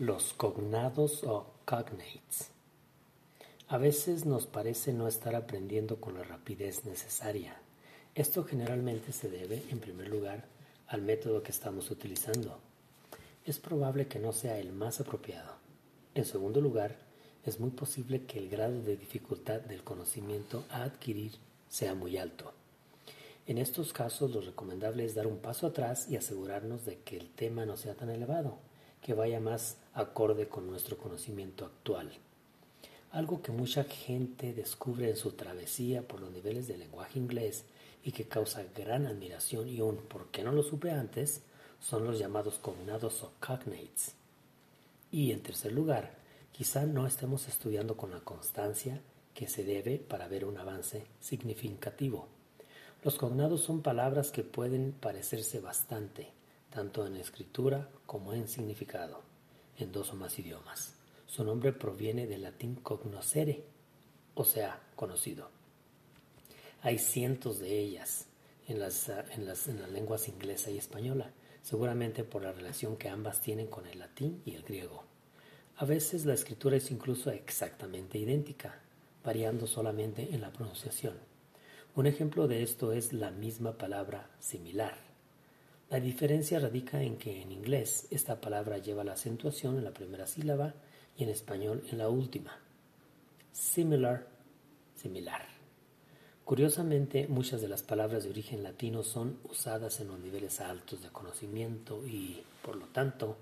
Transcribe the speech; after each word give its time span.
Los 0.00 0.32
cognados 0.32 1.24
o 1.24 1.50
cognates. 1.64 2.50
A 3.66 3.78
veces 3.78 4.26
nos 4.26 4.46
parece 4.46 4.92
no 4.92 5.08
estar 5.08 5.34
aprendiendo 5.34 6.00
con 6.00 6.14
la 6.14 6.22
rapidez 6.22 6.84
necesaria. 6.84 7.56
Esto 8.14 8.44
generalmente 8.44 9.10
se 9.10 9.28
debe, 9.28 9.64
en 9.70 9.80
primer 9.80 10.06
lugar, 10.06 10.44
al 10.86 11.02
método 11.02 11.42
que 11.42 11.50
estamos 11.50 11.90
utilizando. 11.90 12.60
Es 13.44 13.58
probable 13.58 14.06
que 14.06 14.20
no 14.20 14.32
sea 14.32 14.60
el 14.60 14.70
más 14.70 15.00
apropiado. 15.00 15.56
En 16.14 16.24
segundo 16.24 16.60
lugar, 16.60 16.94
es 17.44 17.58
muy 17.58 17.70
posible 17.70 18.24
que 18.24 18.38
el 18.38 18.48
grado 18.48 18.80
de 18.80 18.96
dificultad 18.96 19.62
del 19.62 19.82
conocimiento 19.82 20.64
a 20.70 20.84
adquirir 20.84 21.32
sea 21.68 21.96
muy 21.96 22.18
alto. 22.18 22.52
En 23.48 23.58
estos 23.58 23.92
casos 23.92 24.30
lo 24.30 24.42
recomendable 24.42 25.04
es 25.04 25.16
dar 25.16 25.26
un 25.26 25.38
paso 25.38 25.66
atrás 25.66 26.06
y 26.08 26.14
asegurarnos 26.14 26.84
de 26.84 27.00
que 27.00 27.16
el 27.16 27.28
tema 27.30 27.66
no 27.66 27.76
sea 27.76 27.96
tan 27.96 28.10
elevado 28.10 28.58
que 29.02 29.14
vaya 29.14 29.40
más 29.40 29.78
acorde 29.94 30.48
con 30.48 30.66
nuestro 30.66 30.96
conocimiento 30.96 31.64
actual. 31.64 32.10
Algo 33.10 33.40
que 33.40 33.52
mucha 33.52 33.84
gente 33.84 34.52
descubre 34.52 35.08
en 35.08 35.16
su 35.16 35.32
travesía 35.32 36.06
por 36.06 36.20
los 36.20 36.30
niveles 36.30 36.68
del 36.68 36.80
lenguaje 36.80 37.18
inglés 37.18 37.64
y 38.04 38.12
que 38.12 38.28
causa 38.28 38.64
gran 38.76 39.06
admiración 39.06 39.68
y 39.68 39.80
un 39.80 39.96
¿por 39.96 40.28
qué 40.30 40.42
no 40.42 40.52
lo 40.52 40.62
supe 40.62 40.90
antes? 40.90 41.42
son 41.80 42.04
los 42.04 42.18
llamados 42.18 42.58
cognados 42.58 43.22
o 43.22 43.32
cognates. 43.40 44.14
Y 45.10 45.32
en 45.32 45.42
tercer 45.42 45.72
lugar, 45.72 46.14
quizá 46.52 46.86
no 46.86 47.06
estemos 47.06 47.48
estudiando 47.48 47.96
con 47.96 48.10
la 48.10 48.20
constancia 48.20 49.00
que 49.34 49.48
se 49.48 49.64
debe 49.64 49.98
para 49.98 50.28
ver 50.28 50.44
un 50.44 50.58
avance 50.58 51.06
significativo. 51.20 52.26
Los 53.04 53.16
cognados 53.16 53.62
son 53.62 53.82
palabras 53.82 54.30
que 54.32 54.42
pueden 54.42 54.92
parecerse 54.92 55.60
bastante, 55.60 56.32
tanto 56.78 57.04
en 57.08 57.16
escritura 57.16 57.88
como 58.06 58.34
en 58.34 58.46
significado, 58.46 59.24
en 59.78 59.90
dos 59.90 60.12
o 60.12 60.14
más 60.14 60.38
idiomas. 60.38 60.94
Su 61.26 61.42
nombre 61.42 61.72
proviene 61.72 62.28
del 62.28 62.42
latín 62.42 62.76
cognoscere, 62.76 63.64
o 64.36 64.44
sea, 64.44 64.80
conocido. 64.94 65.50
Hay 66.82 66.98
cientos 66.98 67.58
de 67.58 67.80
ellas 67.80 68.26
en 68.68 68.78
las, 68.78 69.08
en 69.08 69.44
las, 69.44 69.66
en 69.66 69.80
las 69.80 69.90
lenguas 69.90 70.28
inglesa 70.28 70.70
y 70.70 70.78
española, 70.78 71.32
seguramente 71.62 72.22
por 72.22 72.42
la 72.42 72.52
relación 72.52 72.96
que 72.96 73.08
ambas 73.08 73.40
tienen 73.40 73.66
con 73.66 73.84
el 73.88 73.98
latín 73.98 74.40
y 74.46 74.54
el 74.54 74.62
griego. 74.62 75.02
A 75.78 75.84
veces 75.84 76.26
la 76.26 76.34
escritura 76.34 76.76
es 76.76 76.92
incluso 76.92 77.32
exactamente 77.32 78.18
idéntica, 78.18 78.80
variando 79.24 79.66
solamente 79.66 80.32
en 80.32 80.42
la 80.42 80.52
pronunciación. 80.52 81.16
Un 81.96 82.06
ejemplo 82.06 82.46
de 82.46 82.62
esto 82.62 82.92
es 82.92 83.12
la 83.12 83.32
misma 83.32 83.76
palabra 83.76 84.30
similar 84.38 85.07
la 85.90 86.00
diferencia 86.00 86.58
radica 86.58 87.02
en 87.02 87.16
que 87.16 87.40
en 87.40 87.50
inglés 87.50 88.08
esta 88.10 88.40
palabra 88.40 88.76
lleva 88.76 89.04
la 89.04 89.14
acentuación 89.14 89.78
en 89.78 89.84
la 89.84 89.94
primera 89.94 90.26
sílaba 90.26 90.74
y 91.16 91.24
en 91.24 91.30
español 91.30 91.82
en 91.90 91.96
la 91.96 92.10
última. 92.10 92.58
Similar, 93.52 94.26
similar. 94.94 95.46
Curiosamente, 96.44 97.26
muchas 97.28 97.62
de 97.62 97.68
las 97.68 97.82
palabras 97.82 98.24
de 98.24 98.30
origen 98.30 98.62
latino 98.62 99.02
son 99.02 99.38
usadas 99.44 100.00
en 100.00 100.08
los 100.08 100.18
niveles 100.18 100.60
altos 100.60 101.02
de 101.02 101.08
conocimiento 101.08 102.06
y, 102.06 102.42
por 102.62 102.76
lo 102.76 102.86
tanto, 102.88 103.38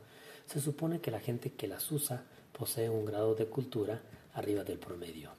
se 0.47 0.61
supone 0.61 1.01
que 1.01 1.11
la 1.11 1.21
gente 1.21 1.53
que 1.53 1.67
las 1.67 1.91
usa 1.91 2.23
posee 2.57 2.89
un 2.89 3.05
grado 3.05 3.35
de 3.35 3.47
cultura 3.47 4.01
arriba 4.35 4.63
del 4.63 4.79
promedio. 4.79 5.31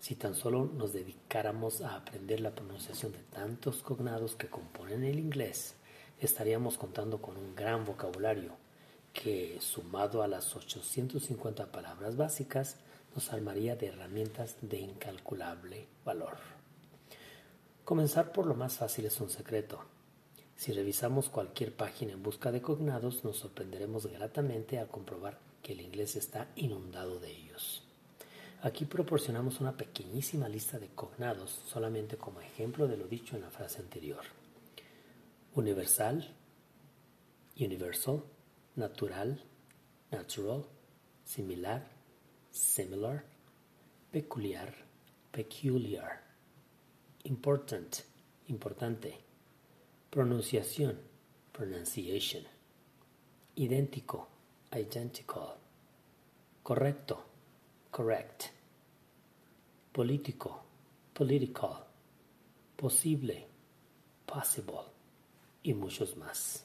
Si 0.00 0.16
tan 0.16 0.34
solo 0.34 0.66
nos 0.66 0.92
dedicáramos 0.92 1.80
a 1.80 1.94
aprender 1.94 2.40
la 2.40 2.54
pronunciación 2.54 3.12
de 3.12 3.22
tantos 3.22 3.82
cognados 3.82 4.34
que 4.34 4.48
componen 4.48 5.04
el 5.04 5.18
inglés, 5.18 5.76
estaríamos 6.20 6.78
contando 6.78 7.20
con 7.20 7.36
un 7.36 7.54
gran 7.54 7.84
vocabulario 7.84 8.52
que, 9.12 9.58
sumado 9.60 10.22
a 10.22 10.28
las 10.28 10.54
850 10.54 11.70
palabras 11.70 12.16
básicas, 12.16 12.76
nos 13.14 13.32
armaría 13.32 13.76
de 13.76 13.86
herramientas 13.86 14.56
de 14.60 14.80
incalculable 14.80 15.86
valor. 16.04 16.36
Comenzar 17.84 18.32
por 18.32 18.46
lo 18.46 18.54
más 18.54 18.78
fácil 18.78 19.06
es 19.06 19.20
un 19.20 19.30
secreto. 19.30 19.84
Si 20.56 20.72
revisamos 20.72 21.28
cualquier 21.28 21.74
página 21.74 22.12
en 22.12 22.22
busca 22.22 22.50
de 22.50 22.62
cognados, 22.62 23.24
nos 23.24 23.38
sorprenderemos 23.38 24.06
gratamente 24.06 24.78
al 24.78 24.88
comprobar 24.88 25.38
que 25.62 25.72
el 25.72 25.80
inglés 25.80 26.16
está 26.16 26.48
inundado 26.56 27.20
de 27.20 27.30
ellos. 27.30 27.82
Aquí 28.62 28.84
proporcionamos 28.86 29.60
una 29.60 29.76
pequeñísima 29.76 30.48
lista 30.48 30.78
de 30.78 30.88
cognados 30.88 31.50
solamente 31.66 32.16
como 32.16 32.40
ejemplo 32.40 32.88
de 32.88 32.96
lo 32.96 33.06
dicho 33.06 33.36
en 33.36 33.42
la 33.42 33.50
frase 33.50 33.80
anterior 33.80 34.24
universal, 35.56 36.20
universal, 37.54 38.24
natural, 38.74 39.38
natural, 40.10 40.66
similar, 41.24 41.82
similar, 42.50 43.24
peculiar, 44.10 44.74
peculiar, 45.30 46.22
important, 47.22 48.02
importante, 48.48 49.14
pronunciación, 50.10 50.98
pronunciation, 51.52 52.42
idéntico, 53.54 54.26
identical, 54.72 55.56
correcto, 56.64 57.24
correct, 57.92 58.46
político, 59.92 60.64
political, 61.12 61.86
posible, 62.76 63.46
possible 64.26 64.93
y 65.64 65.74
muchos 65.74 66.16
más. 66.16 66.64